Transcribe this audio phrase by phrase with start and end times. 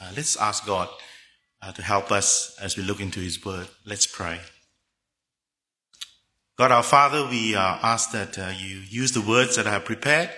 [0.00, 0.88] Uh, let's ask God
[1.62, 3.68] uh, to help us as we look into His Word.
[3.84, 4.40] Let's pray.
[6.56, 9.84] God our Father, we uh, ask that uh, you use the words that I have
[9.84, 10.30] prepared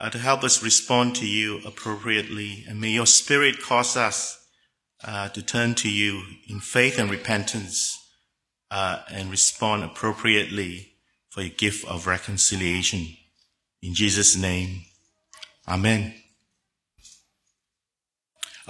[0.00, 4.38] uh, to help us respond to you appropriately, and may your Spirit cause us
[5.04, 7.96] uh, to turn to you in faith and repentance
[8.70, 10.92] and respond appropriately
[11.30, 13.06] for your gift of reconciliation.
[13.82, 14.82] In Jesus' name,
[15.70, 16.14] Amen.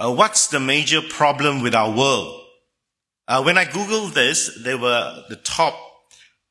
[0.01, 2.41] Uh, what's the major problem with our world?
[3.27, 5.75] Uh, when I Googled this, there were the top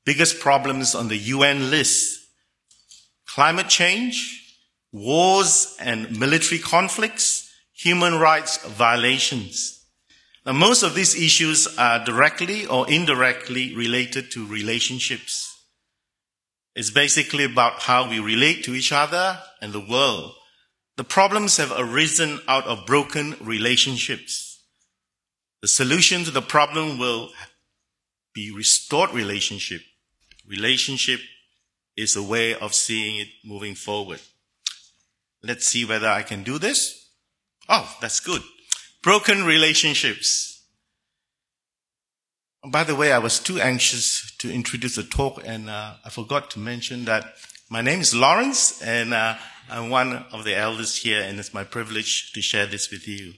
[0.05, 2.29] biggest problems on the UN list.
[3.27, 4.57] Climate change,
[4.93, 9.85] wars and military conflicts, human rights violations.
[10.47, 15.61] Now, most of these issues are directly or indirectly related to relationships.
[16.77, 20.35] It's basically about how we relate to each other and the world.
[21.01, 24.63] The problems have arisen out of broken relationships.
[25.63, 27.31] The solution to the problem will
[28.35, 29.81] be restored relationship.
[30.47, 31.21] Relationship
[31.97, 34.21] is a way of seeing it moving forward.
[35.43, 37.09] Let's see whether I can do this.
[37.67, 38.43] Oh, that's good.
[39.03, 40.67] Broken relationships.
[42.63, 46.51] By the way, I was too anxious to introduce the talk and uh, I forgot
[46.51, 47.25] to mention that
[47.71, 49.37] my name is Lawrence and uh,
[49.71, 53.35] I'm one of the elders here and it's my privilege to share this with you.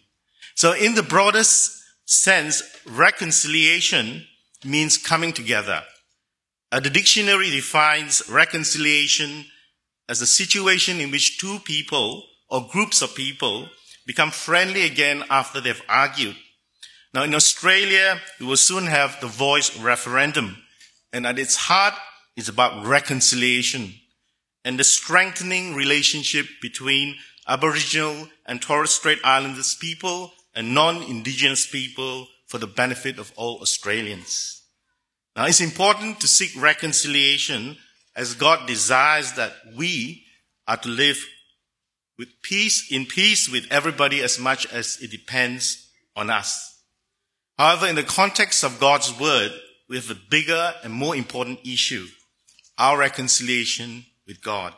[0.55, 4.27] So in the broadest sense, reconciliation
[4.64, 5.83] means coming together.
[6.70, 9.44] The dictionary defines reconciliation
[10.08, 13.69] as a situation in which two people or groups of people
[14.06, 16.36] become friendly again after they've argued.
[17.12, 20.56] Now in Australia, we will soon have the voice referendum.
[21.12, 21.94] And at its heart,
[22.36, 23.92] it's about reconciliation
[24.64, 27.16] and the strengthening relationship between
[27.48, 34.62] Aboriginal and Torres Strait Islanders people and non-Indigenous people for the benefit of all Australians.
[35.34, 37.78] Now it's important to seek reconciliation
[38.14, 40.24] as God desires that we
[40.68, 41.24] are to live
[42.18, 46.83] with peace, in peace with everybody as much as it depends on us.
[47.58, 49.52] However, in the context of God's word,
[49.89, 52.06] we have a bigger and more important issue,
[52.79, 54.74] our reconciliation with God.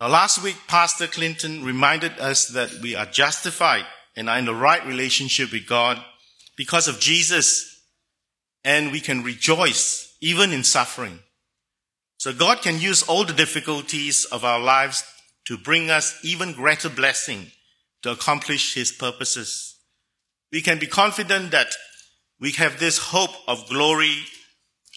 [0.00, 4.54] Now, last week, Pastor Clinton reminded us that we are justified and are in the
[4.54, 6.02] right relationship with God
[6.56, 7.82] because of Jesus,
[8.64, 11.20] and we can rejoice even in suffering.
[12.18, 15.04] So God can use all the difficulties of our lives
[15.46, 17.52] to bring us even greater blessing
[18.02, 19.76] to accomplish His purposes.
[20.52, 21.68] We can be confident that
[22.40, 24.16] we have this hope of glory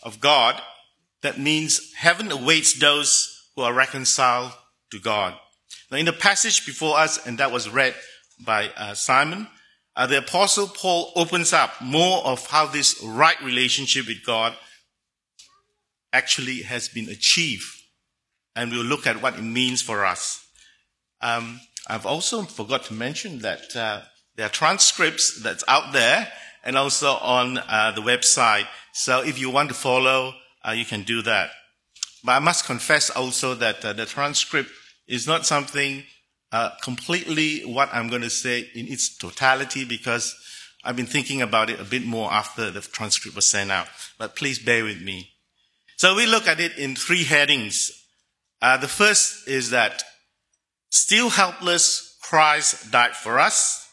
[0.03, 0.61] of God
[1.21, 4.51] that means heaven awaits those who are reconciled
[4.91, 5.35] to God.
[5.91, 7.95] Now, in the passage before us, and that was read
[8.45, 9.47] by uh, Simon,
[9.95, 14.55] uh, the apostle Paul opens up more of how this right relationship with God
[16.13, 17.65] actually has been achieved.
[18.55, 20.45] And we'll look at what it means for us.
[21.21, 24.01] Um, I've also forgot to mention that uh,
[24.35, 26.31] there are transcripts that's out there
[26.63, 28.67] and also on uh, the website.
[28.93, 30.33] So if you want to follow
[30.69, 31.49] uh, you can do that.
[32.23, 34.69] But I must confess also that uh, the transcript
[35.07, 36.03] is not something
[36.51, 40.35] uh, completely what I'm going to say in its totality because
[40.83, 43.87] I've been thinking about it a bit more after the transcript was sent out.
[44.17, 45.31] But please bear with me.
[45.97, 47.91] So we look at it in three headings.
[48.61, 50.03] Uh, the first is that
[50.89, 53.87] still helpless, Christ died for us.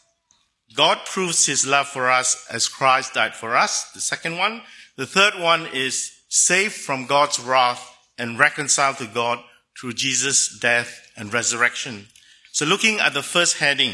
[0.75, 3.91] God proves his love for us as Christ died for us.
[3.93, 4.61] The second one.
[4.95, 9.39] The third one is saved from God's wrath and reconciled to God
[9.79, 12.07] through Jesus' death and resurrection.
[12.51, 13.93] So looking at the first heading,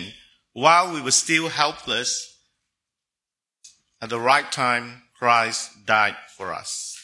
[0.54, 2.38] while we were still helpless,
[4.02, 6.98] at the right time, Christ died for us.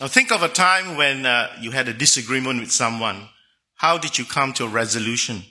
[0.00, 3.28] Now think of a time when uh, you had a disagreement with someone.
[3.76, 5.42] How did you come to a resolution?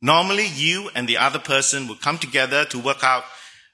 [0.00, 3.24] Normally, you and the other person would come together to work out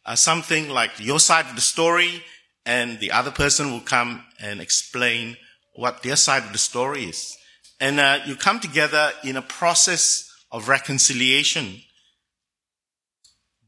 [0.08, 2.22] uh, something like your side of the story,
[2.64, 5.37] and the other person will come and explain
[5.75, 7.37] what their side of the story is.
[7.78, 11.82] And uh, you come together in a process of reconciliation,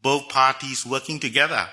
[0.00, 1.68] both parties working together.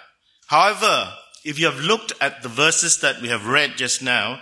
[0.48, 1.14] However,
[1.46, 4.42] if you have looked at the verses that we have read just now,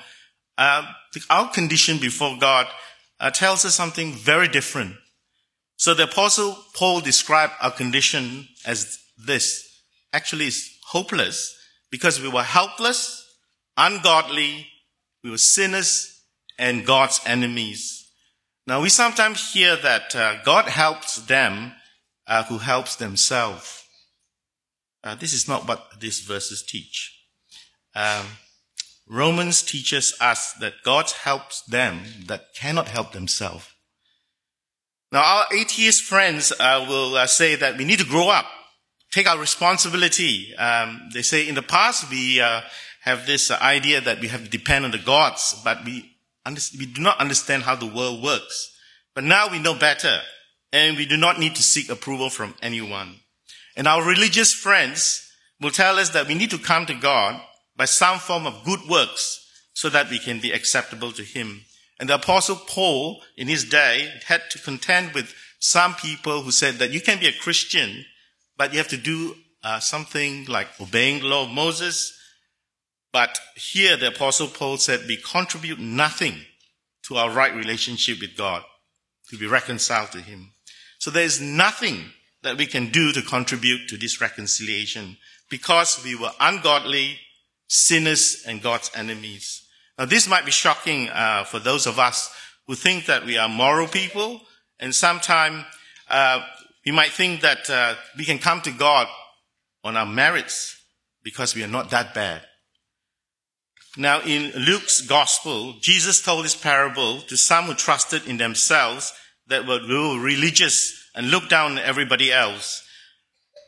[0.58, 0.92] uh,
[1.30, 2.66] our condition before God
[3.20, 4.96] uh, tells us something very different.
[5.78, 9.65] So the apostle Paul described our condition as this
[10.16, 11.38] actually is hopeless
[11.92, 13.02] because we were helpless,
[13.76, 14.68] ungodly,
[15.24, 16.22] we were sinners,
[16.58, 18.10] and God's enemies.
[18.66, 21.74] Now we sometimes hear that uh, God helps them
[22.28, 23.84] uh, who helps themselves.
[25.04, 26.98] Uh, this is not what these verses teach.
[27.94, 28.26] Um,
[29.08, 33.68] Romans teaches us that God helps them that cannot help themselves.
[35.12, 38.48] Now, our atheist friends uh, will uh, say that we need to grow up,
[39.16, 40.54] take our responsibility.
[40.58, 42.62] Um, they say in the past we uh,
[43.02, 46.12] have this idea that we have to depend on the gods, but we
[46.78, 48.78] we do not understand how the world works.
[49.16, 50.20] But now we know better,
[50.74, 53.16] and we do not need to seek approval from anyone.
[53.78, 55.26] And our religious friends
[55.62, 57.42] will tell us that we need to come to God
[57.78, 59.42] by some form of good works
[59.74, 61.62] so that we can be acceptable to Him.
[62.00, 66.76] And the apostle Paul in his day had to contend with some people who said
[66.76, 68.06] that you can be a Christian,
[68.58, 72.18] but you have to do uh, something like obeying the law of Moses.
[73.12, 76.36] But here the apostle Paul said we contribute nothing
[77.08, 78.64] to our right relationship with God
[79.30, 80.52] to be reconciled to Him.
[81.00, 82.06] So there is nothing
[82.44, 85.18] that we can do to contribute to this reconciliation
[85.50, 87.20] because we were ungodly,
[87.68, 89.66] sinners, and God's enemies.
[89.98, 92.34] Now, this might be shocking uh, for those of us
[92.68, 94.42] who think that we are moral people,
[94.80, 95.64] and sometimes
[96.10, 96.42] uh,
[96.86, 99.08] we might think that uh, we can come to God
[99.84, 100.80] on our merits
[101.24, 102.42] because we are not that bad.
[103.98, 109.14] Now, in Luke's gospel, Jesus told this parable to some who trusted in themselves
[109.48, 109.80] that were
[110.20, 112.84] religious and looked down on everybody else.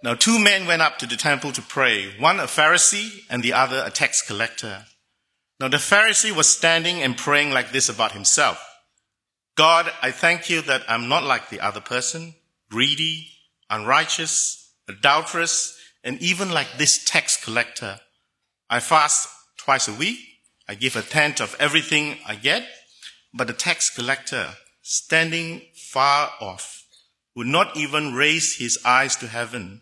[0.04, 3.54] Now, two men went up to the temple to pray, one a Pharisee and the
[3.54, 4.86] other a tax collector.
[5.60, 8.64] Now, the Pharisee was standing and praying like this about himself
[9.56, 12.36] God, I thank you that I'm not like the other person,
[12.70, 13.28] greedy,
[13.70, 18.00] unrighteous, adulterous, and even like this tax collector.
[18.70, 19.28] I fast
[19.58, 20.20] twice a week.
[20.68, 22.68] I give a tenth of everything I get.
[23.34, 24.48] But the tax collector,
[24.82, 26.86] standing far off,
[27.36, 29.82] would not even raise his eyes to heaven,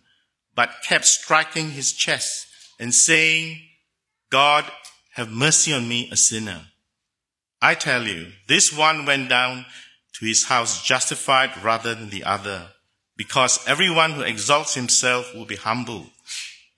[0.56, 2.48] but kept striking his chest
[2.80, 3.62] and saying,
[4.30, 4.66] God,
[5.14, 6.68] have mercy on me, a sinner.
[7.62, 9.66] I tell you, this one went down
[10.20, 12.70] to his house justified rather than the other,
[13.18, 16.10] because everyone who exalts himself will be humbled,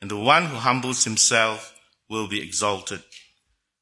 [0.02, 1.74] and the one who humbles himself
[2.10, 3.02] will be exalted.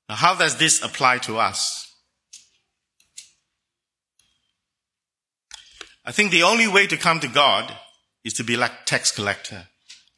[0.10, 1.94] Now, how does this apply to us?
[6.04, 7.74] I think the only way to come to God
[8.24, 9.68] is to be like tax collector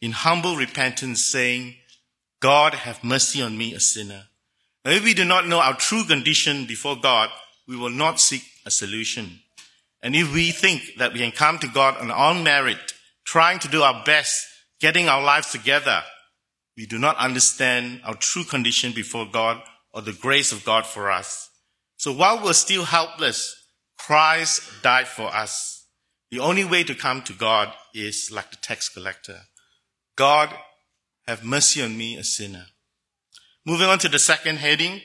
[0.01, 1.75] in humble repentance saying,
[2.39, 4.23] God have mercy on me, a sinner.
[4.83, 7.29] Now, if we do not know our true condition before God,
[7.67, 9.39] we will not seek a solution.
[10.03, 12.93] And if we think that we can come to God on our merit,
[13.25, 14.45] trying to do our best,
[14.79, 16.03] getting our lives together,
[16.75, 19.61] we do not understand our true condition before God
[19.91, 21.49] or the grace of God for us.
[21.95, 23.55] So while we're still helpless,
[23.97, 25.87] Christ died for us.
[26.29, 29.39] The only way to come to God is like the tax collector.
[30.15, 30.53] God,
[31.25, 32.65] have mercy on me, a sinner.
[33.65, 35.01] Moving on to the second heading.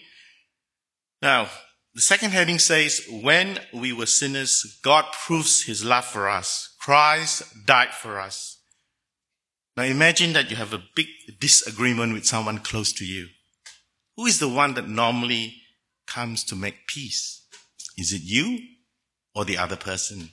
[1.23, 1.49] Now,
[1.94, 6.75] the second heading says, when we were sinners, God proves his love for us.
[6.81, 8.61] Christ died for us.
[9.77, 11.06] Now imagine that you have a big
[11.39, 13.29] disagreement with someone close to you.
[14.17, 15.56] Who is the one that normally
[16.06, 17.47] comes to make peace?
[17.99, 18.59] Is it you
[19.35, 20.31] or the other person?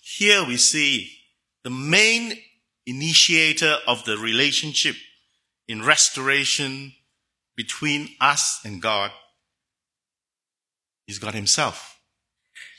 [0.00, 1.10] Here we see
[1.64, 2.38] the main
[2.86, 4.96] initiator of the relationship
[5.66, 6.92] in restoration
[7.56, 9.10] between us and God
[11.10, 11.98] is God Himself.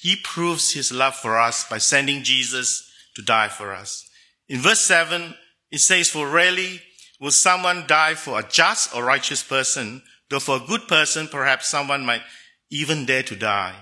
[0.01, 4.09] He proves His love for us by sending Jesus to die for us.
[4.49, 5.35] In verse 7,
[5.71, 6.81] it says, For rarely
[7.19, 11.67] will someone die for a just or righteous person, though for a good person, perhaps
[11.67, 12.23] someone might
[12.69, 13.75] even dare to die.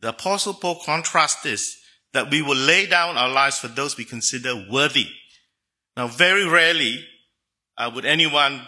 [0.00, 1.78] The apostle Paul contrasts this,
[2.12, 5.08] that we will lay down our lives for those we consider worthy
[5.96, 7.04] now, very rarely
[7.76, 8.62] uh, would anyone,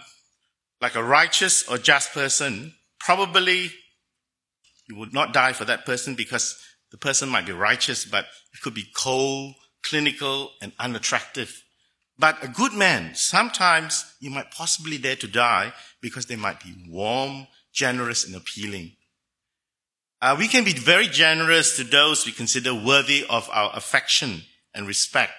[0.80, 3.70] like a righteous or just person, probably
[4.88, 6.56] you would not die for that person because
[6.90, 11.62] the person might be righteous, but it could be cold, clinical, and unattractive.
[12.18, 16.74] But a good man, sometimes you might possibly dare to die because they might be
[16.88, 18.92] warm, generous, and appealing.
[20.22, 24.86] Uh, we can be very generous to those we consider worthy of our affection and
[24.86, 25.32] respect.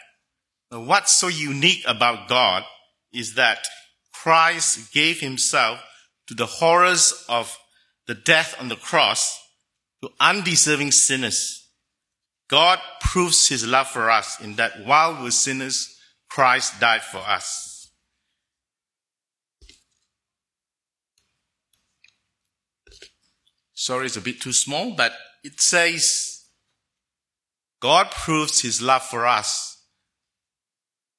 [0.69, 2.63] What's so unique about God
[3.13, 3.65] is that
[4.13, 5.81] Christ gave himself
[6.27, 7.57] to the horrors of
[8.07, 9.41] the death on the cross
[10.01, 11.67] to undeserving sinners.
[12.47, 15.97] God proves his love for us in that while we're sinners,
[16.29, 17.91] Christ died for us.
[23.73, 26.45] Sorry, it's a bit too small, but it says,
[27.79, 29.83] God proves his love for us.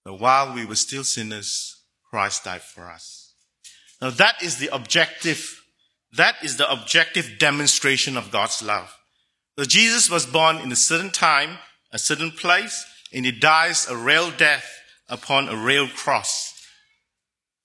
[0.04, 3.34] That while we were still sinners, Christ died for us.
[4.00, 5.62] Now that is the objective,
[6.12, 8.96] that is the objective demonstration of God's love.
[9.58, 11.58] So Jesus was born in a certain time,
[11.92, 14.66] a certain place, and he dies a real death
[15.08, 16.52] upon a real cross.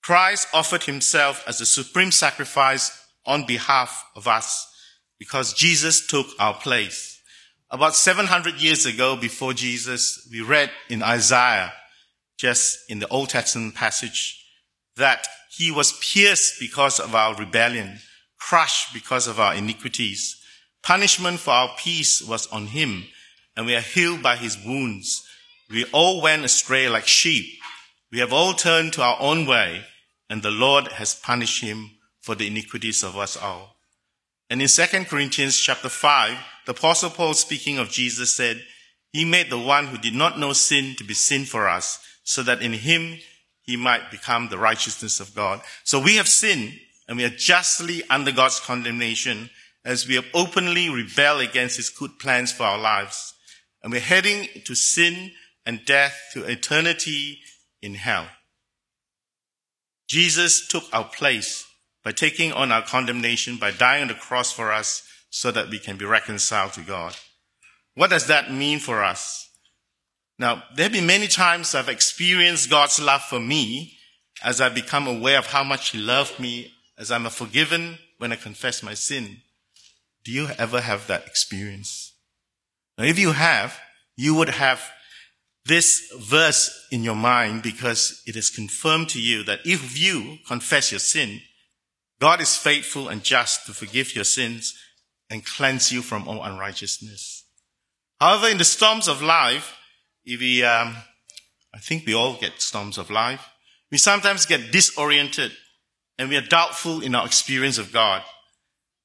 [0.02, 2.90] Christ offered himself as a supreme sacrifice
[3.24, 4.68] on behalf of us
[5.18, 7.20] because Jesus took our place.
[7.70, 11.72] About 700 years ago, before Jesus, we read in Isaiah,
[12.36, 14.44] just in the Old Testament passage,
[14.96, 17.98] that he was pierced because of our rebellion,
[18.48, 20.36] crushed because of our iniquities.
[20.82, 23.04] Punishment for our peace was on him,
[23.56, 25.26] and we are healed by his wounds.
[25.70, 27.46] We all went astray like sheep.
[28.10, 29.84] We have all turned to our own way,
[30.28, 33.76] and the Lord has punished him for the iniquities of us all.
[34.50, 38.62] And in 2 Corinthians chapter 5, the apostle Paul speaking of Jesus said,
[39.12, 42.42] he made the one who did not know sin to be sin for us, so
[42.42, 43.18] that in him
[43.62, 45.60] he might become the righteousness of God.
[45.84, 46.72] So we have sinned,
[47.08, 49.50] and we are justly under God's condemnation
[49.84, 53.34] as we have openly rebelled against his good plans for our lives.
[53.82, 55.32] And we're heading to sin
[55.66, 57.40] and death to eternity
[57.80, 58.26] in hell.
[60.08, 61.66] Jesus took our place
[62.04, 65.78] by taking on our condemnation, by dying on the cross for us so that we
[65.78, 67.16] can be reconciled to God.
[67.94, 69.48] What does that mean for us?
[70.38, 73.96] Now, there have been many times I've experienced God's love for me
[74.42, 78.36] as I become aware of how much He loved me as I'm forgiven when I
[78.36, 79.38] confess my sin.
[80.24, 82.14] Do you ever have that experience?
[82.96, 83.76] Now, if you have,
[84.16, 84.80] you would have
[85.66, 90.92] this verse in your mind because it is confirmed to you that if you confess
[90.92, 91.40] your sin,
[92.20, 94.72] God is faithful and just to forgive your sins
[95.28, 97.44] and cleanse you from all unrighteousness.
[98.20, 99.76] However, in the storms of life,
[100.24, 100.94] if we, um,
[101.74, 103.44] I think we all get storms of life,
[103.90, 105.50] we sometimes get disoriented
[106.18, 108.22] and we are doubtful in our experience of God.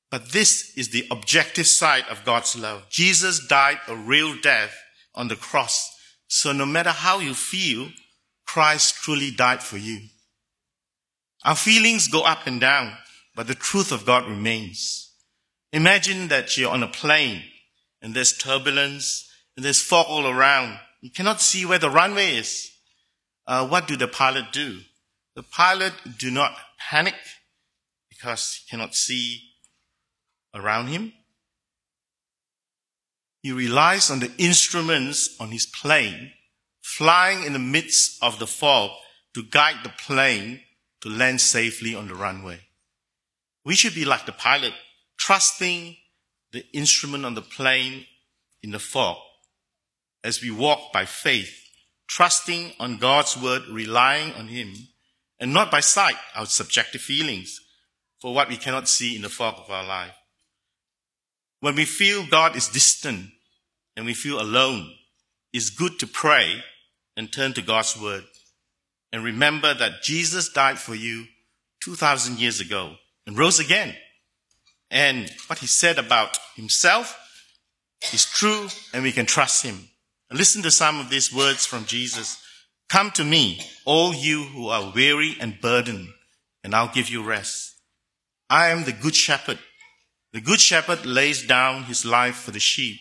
[0.10, 2.90] But this is the objective side of God's love.
[2.90, 4.76] Jesus died a real death
[5.16, 5.94] on the cross
[6.28, 7.90] so no matter how you feel,
[8.46, 10.00] Christ truly died for you.
[11.44, 12.94] Our feelings go up and down,
[13.36, 15.14] but the truth of God remains.
[15.72, 17.44] Imagine that you're on a plane
[18.02, 20.80] and there's turbulence and there's fog all around.
[21.02, 22.70] You cannot see where the runway is.
[23.46, 24.80] Uh, what do the pilot do?
[25.38, 27.14] The pilot do not panic
[28.10, 29.44] because he cannot see
[30.56, 31.14] around him.
[33.44, 36.32] He relies on the instruments on his plane,
[36.82, 38.90] flying in the midst of the fog
[39.36, 40.62] to guide the plane
[41.02, 42.62] to land safely on the runway.
[43.64, 44.74] We should be like the pilot,
[45.20, 45.98] trusting
[46.52, 48.08] the instrument on the plane
[48.64, 49.18] in the fog
[50.24, 51.54] as we walk by faith,
[52.08, 54.74] trusting on God's word, relying on Him,
[55.40, 57.60] and not by sight, our subjective feelings,
[58.20, 60.16] for what we cannot see in the fog of our life.
[61.60, 63.32] When we feel God is distant,
[63.98, 64.94] and we feel alone,
[65.52, 66.64] it's good to pray
[67.18, 68.24] and turn to God's word.
[69.12, 71.26] And remember that Jesus died for you
[71.82, 72.94] 2,000 years ago
[73.26, 73.96] and rose again.
[74.92, 77.18] And what he said about himself
[78.14, 79.90] is true and we can trust him.
[80.32, 82.42] Listen to some of these words from Jesus.
[82.90, 86.08] Come to me, all you who are weary and burdened,
[86.64, 87.76] and I'll give you rest.
[88.50, 89.60] I am the good shepherd.
[90.32, 93.00] The good shepherd lays down his life for the sheep.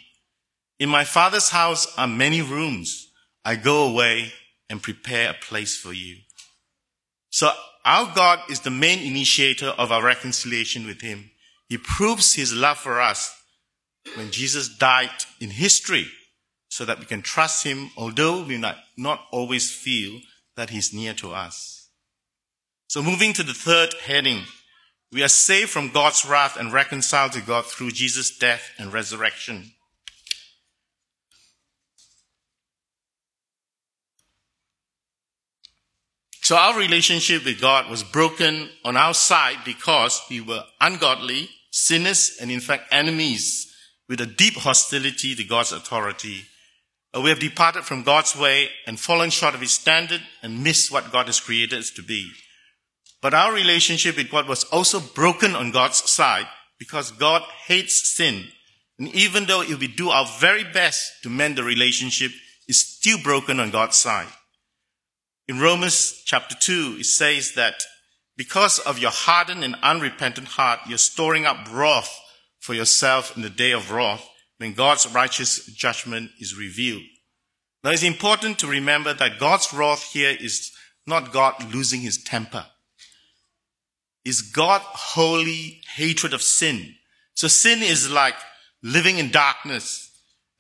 [0.79, 3.13] In my father's house are many rooms.
[3.45, 4.33] I go away
[4.69, 6.17] and prepare a place for you.
[7.31, 7.51] So
[7.85, 11.31] our God is the main initiator of our reconciliation with him.
[11.69, 13.33] He proves his love for us
[14.17, 16.09] when Jesus died in history
[16.77, 20.21] so that we can trust him, although we might not always feel
[20.57, 21.89] that he's near to us.
[22.87, 24.43] So moving to the third heading,
[25.11, 29.71] we are saved from God's wrath and reconciled to God through Jesus' death and resurrection.
[36.43, 42.37] So our relationship with God was broken on our side because we were ungodly, sinners,
[42.39, 43.75] and in fact enemies
[44.11, 46.43] with a deep hostility to God's authority.
[47.23, 51.13] We have departed from God's way and fallen short of His standard and missed what
[51.13, 52.31] God has created us to be.
[53.23, 56.47] But our relationship with God was also broken on God's side
[56.79, 58.45] because God hates sin.
[58.99, 62.33] And even though if we do our very best to mend the relationship,
[62.69, 64.29] it's still broken on God's side.
[65.49, 67.83] In Romans chapter 2, it says that
[68.37, 72.15] because of your hardened and unrepentant heart, you're storing up wrath
[72.61, 77.03] for yourself in the day of wrath when God's righteous judgment is revealed.
[77.85, 80.73] Now it's important to remember that God's wrath here is
[81.07, 82.67] not God losing his temper.
[84.25, 86.95] It's God's holy hatred of sin.
[87.35, 88.35] So sin is like
[88.83, 90.11] living in darkness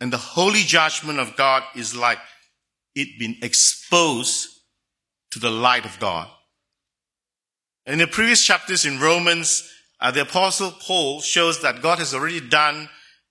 [0.01, 2.19] and the holy judgment of God is like
[2.95, 4.49] it being exposed
[5.31, 6.29] to the light of God.
[7.87, 9.69] In the previous chapters in Romans,
[10.01, 12.89] uh, the apostle Paul shows that God has already done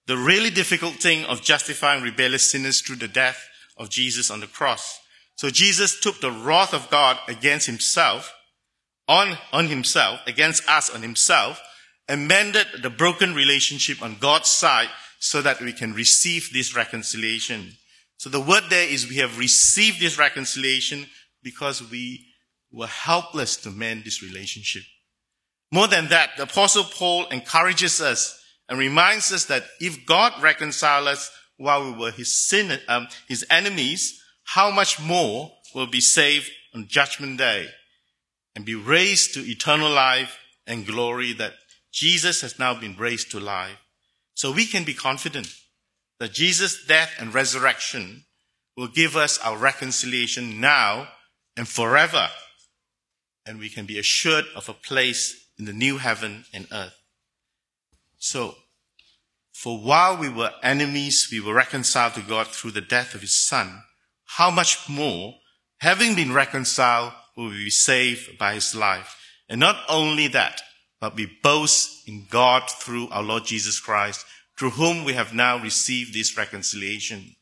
[0.08, 3.48] the really difficult thing of justifying rebellious sinners through the death
[3.78, 5.00] of Jesus on the cross.
[5.36, 8.34] So Jesus took the wrath of God against himself,
[9.08, 11.62] on, on himself, against us on himself,
[12.08, 17.72] and mended the broken relationship on God's side so that we can receive this reconciliation.
[18.18, 21.08] So the word there is we have received this reconciliation
[21.44, 22.28] because we
[22.72, 24.84] were helpless to mend this relationship.
[25.72, 31.08] More than that, the apostle Paul encourages us and reminds us that if God reconciled
[31.08, 36.50] us while we were his sin, um, his enemies, how much more will be saved
[36.74, 37.68] on judgment day
[38.56, 41.54] and be raised to eternal life and glory that
[41.92, 43.78] Jesus has now been raised to life.
[44.34, 45.54] So we can be confident
[46.20, 48.26] that Jesus' death and resurrection
[48.76, 51.08] will give us our reconciliation now
[51.56, 52.30] and forever.
[53.46, 56.96] And we can be assured of a place in the new heaven and earth.
[58.26, 58.56] So,
[59.52, 63.36] for while we were enemies, we were reconciled to God through the death of his
[63.36, 63.84] son.
[64.26, 65.36] How much more,
[65.78, 69.16] having been reconciled, will we be saved by his life?
[69.48, 70.60] And not only that,
[71.00, 74.26] but we boast in God through our Lord Jesus Christ,
[74.58, 77.36] through whom we have now received this reconciliation.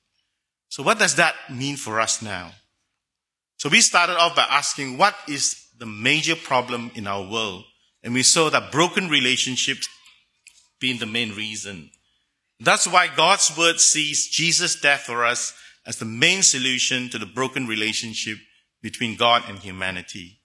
[0.68, 2.52] So what does that mean for us now?
[3.56, 7.63] So we started off by asking what is the major problem in our world?
[8.04, 9.88] And we saw that broken relationships
[10.84, 11.90] being the main reason.
[12.60, 15.54] That's why God's word sees Jesus' death for us
[15.88, 18.38] as the main solution to the broken relationship
[18.82, 20.41] between God and humanity.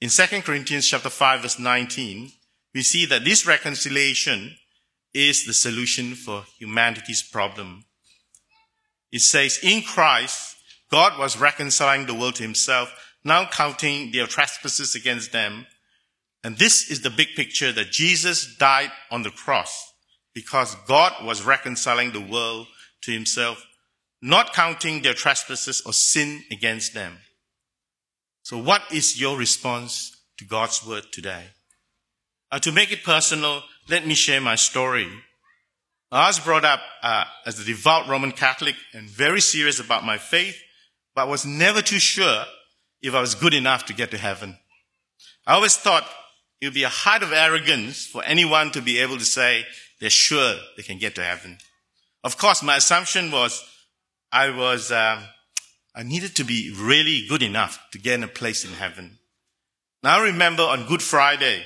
[0.00, 2.30] In 2 Corinthians chapter 5 verse 19,
[2.72, 4.54] we see that this reconciliation
[5.12, 7.84] is the solution for humanity's problem.
[9.10, 10.54] It says, in Christ,
[10.88, 12.94] God was reconciling the world to himself,
[13.24, 15.66] now counting their trespasses against them.
[16.48, 19.92] And this is the big picture that Jesus died on the cross
[20.34, 22.68] because God was reconciling the world
[23.02, 23.66] to himself,
[24.22, 27.18] not counting their trespasses or sin against them.
[28.44, 31.48] So what is your response to God's word today?
[32.50, 35.06] Uh, to make it personal, let me share my story.
[36.10, 40.16] I was brought up uh, as a devout Roman Catholic and very serious about my
[40.16, 40.58] faith
[41.14, 42.46] but was never too sure
[43.02, 44.56] if I was good enough to get to heaven.
[45.46, 46.08] I always thought
[46.60, 49.64] it would be a height of arrogance for anyone to be able to say
[50.00, 51.58] they're sure they can get to heaven.
[52.24, 53.64] Of course, my assumption was
[54.32, 55.24] I was, um,
[55.94, 59.18] I needed to be really good enough to get a place in heaven.
[60.02, 61.64] Now I remember on Good Friday,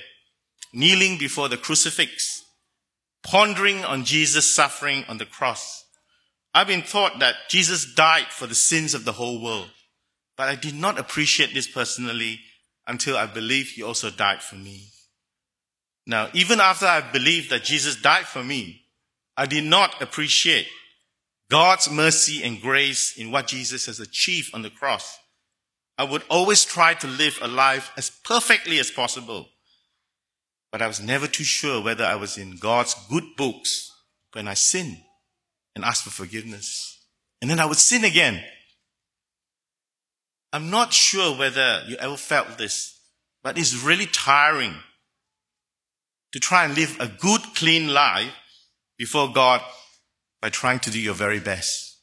[0.73, 2.45] kneeling before the crucifix,
[3.23, 5.85] pondering on Jesus' suffering on the cross.
[6.55, 9.71] I've been taught that Jesus died for the sins of the whole world,
[10.37, 12.41] but I did not appreciate this personally
[12.87, 14.89] until I believe he also died for me.
[16.07, 18.83] Now, even after I believed that Jesus died for me,
[19.37, 20.67] I did not appreciate
[21.51, 25.19] God's mercy and grace in what Jesus has achieved on the cross.
[25.99, 29.49] I would always try to live a life as perfectly as possible,
[30.73, 33.93] but I was never too sure whether I was in God's good books
[34.33, 34.97] when I sinned
[35.77, 36.99] and asked for forgiveness.
[37.41, 38.43] And then I would sin again.
[40.53, 42.99] I'm not sure whether you ever felt this,
[43.43, 44.75] but it's really tiring
[46.33, 48.33] to try and live a good, clean life
[48.99, 49.63] before God
[50.41, 51.99] by trying to do your very best.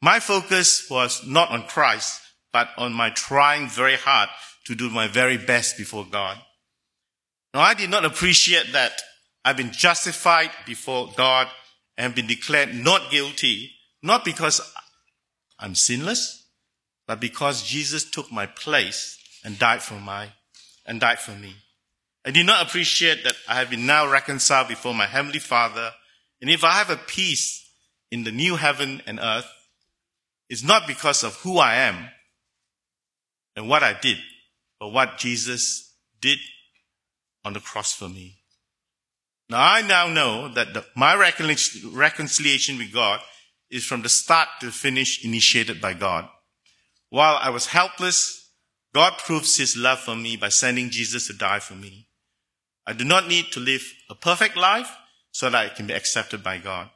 [0.00, 2.20] My focus was not on Christ,
[2.52, 4.28] but on my trying very hard
[4.66, 6.38] to do my very best before God.
[7.52, 9.00] Now, I did not appreciate that
[9.44, 11.48] I've been justified before God
[11.96, 13.70] and been declared not guilty,
[14.02, 14.60] not because
[15.58, 16.43] I'm sinless,
[17.06, 20.30] but because Jesus took my place and died for my,
[20.86, 21.54] and died for me.
[22.24, 25.92] I did not appreciate that I have been now reconciled before my heavenly Father.
[26.40, 27.66] And if I have a peace
[28.10, 29.50] in the new heaven and earth,
[30.48, 32.08] it's not because of who I am
[33.56, 34.18] and what I did,
[34.80, 36.38] but what Jesus did
[37.44, 38.38] on the cross for me.
[39.50, 43.20] Now I now know that the, my reconciliation with God
[43.70, 46.28] is from the start to the finish initiated by God.
[47.14, 48.50] While I was helpless,
[48.92, 52.08] God proves his love for me by sending Jesus to die for me.
[52.88, 54.90] I do not need to live a perfect life
[55.30, 56.90] so that I can be accepted by God.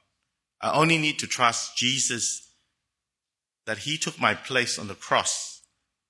[0.61, 2.51] I only need to trust Jesus
[3.65, 5.63] that he took my place on the cross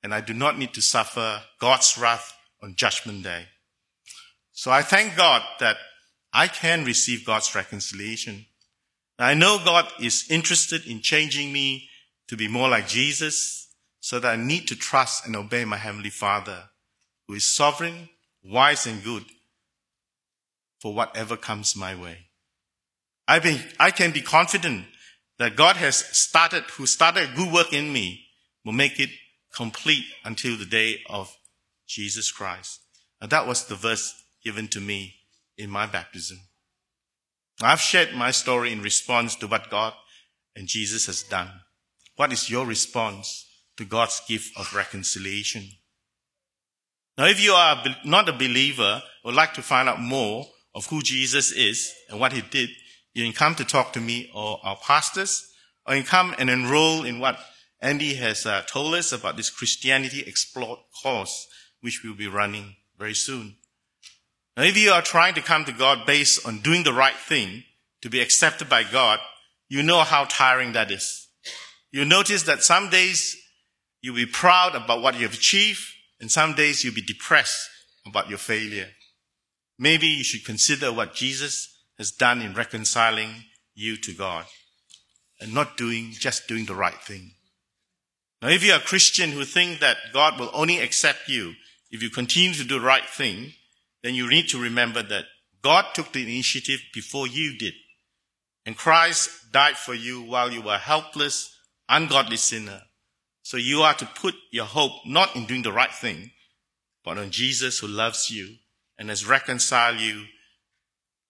[0.03, 3.45] and I do not need to suffer God's wrath on judgment day.
[4.53, 5.77] So I thank God that
[6.33, 8.47] I can receive God's reconciliation.
[9.19, 11.91] I know God is interested in changing me
[12.29, 13.68] to be more like Jesus
[14.01, 16.71] so that I need to trust and obey my Heavenly Father
[17.27, 18.09] who is sovereign,
[18.43, 19.25] wise and good
[20.81, 22.19] for whatever comes my way.
[23.27, 24.87] I, be, I can be confident
[25.39, 28.25] that God has started, who started a good work in me,
[28.65, 29.11] will make it
[29.55, 31.37] complete until the day of
[31.87, 32.81] Jesus Christ.
[33.21, 35.15] And that was the verse given to me
[35.57, 36.39] in my baptism.
[37.61, 39.93] I've shared my story in response to what God
[40.55, 41.51] and Jesus has done.
[42.17, 43.48] What is your response
[43.79, 45.65] to God's gift of reconciliation?
[47.17, 51.03] Now, if you are not a believer, would like to find out more of who
[51.03, 52.71] Jesus is and what he did,
[53.15, 55.51] you can come to talk to me or our pastors,
[55.87, 57.39] or you can come and enroll in what
[57.81, 61.49] Andy has uh, told us about this Christianity Explored course,
[61.81, 63.57] which we'll be running very soon.
[64.57, 67.65] Now, if you are trying to come to God based on doing the right thing
[68.03, 69.21] to be accepted by God,
[69.69, 71.29] you know how tiring that is.
[71.91, 73.37] You notice that some days
[74.01, 75.85] you'll be proud about what you've achieved,
[76.21, 77.69] and some days you'll be depressed
[78.07, 78.89] about your failure.
[79.79, 84.47] Maybe you should consider what Jesus has done in reconciling you to God
[85.41, 87.33] and not doing, just doing the right thing.
[88.43, 91.55] Now, if you're a Christian who think that God will only accept you
[91.91, 93.53] if you continue to do the right thing,
[94.03, 95.25] then you need to remember that
[95.63, 97.75] God took the initiative before you did.
[98.67, 101.57] And Christ died for you while you were a helpless,
[101.89, 102.83] ungodly sinner.
[103.49, 106.33] So you are to put your hope not in doing the right thing,
[107.03, 108.57] but on Jesus who loves you
[108.99, 110.27] and has reconciled you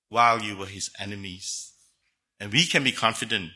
[0.08, 1.70] while you were his enemies.
[2.40, 3.50] And we can be confident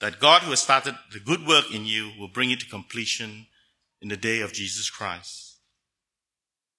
[0.00, 3.48] that God who has started the good work in you will bring it to completion
[4.00, 5.58] in the day of Jesus Christ.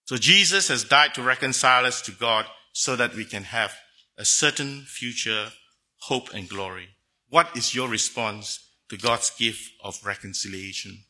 [0.06, 3.76] So Jesus has died to reconcile us to God so that we can have
[4.18, 5.50] a certain future
[5.98, 6.88] hope and glory.
[7.30, 11.06] What is your response to God's gift of reconciliation?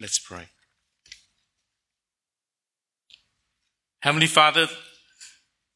[0.00, 0.48] Let's pray.
[4.00, 4.68] Heavenly Father,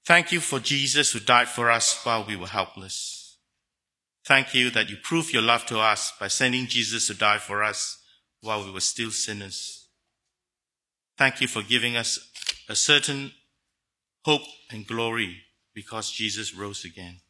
[0.07, 3.37] thank you for Jesus who died for us while we were helpless.
[4.25, 7.65] Thank you that you proved your love to us by sending Jesus to die for
[7.65, 7.99] us
[8.41, 9.89] while we were still sinners.
[11.19, 12.31] Thank you for giving us
[12.69, 13.33] a certain
[14.25, 15.39] hope and glory
[15.75, 17.22] because Jesus rose again.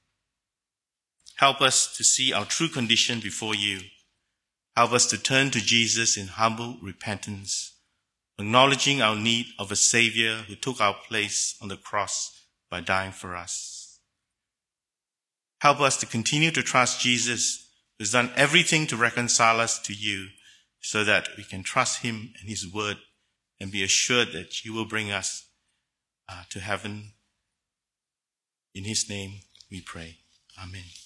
[1.43, 3.81] Help us to see our true condition before you.
[4.77, 7.73] Help us to turn to Jesus in humble repentance
[8.39, 13.13] acknowledging our need of a Savior who took our place on the cross by dying
[13.13, 13.99] for us.
[15.61, 19.93] Help us to continue to trust Jesus, who has done everything to reconcile us to
[19.93, 20.29] you,
[20.81, 22.97] so that we can trust Him and His Word
[23.61, 25.49] and be assured that He will bring us
[26.29, 27.13] uh, to heaven.
[28.75, 30.19] In His name we pray.
[30.61, 31.02] Amen.